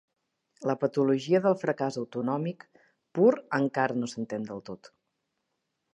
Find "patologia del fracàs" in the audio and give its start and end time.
0.83-1.99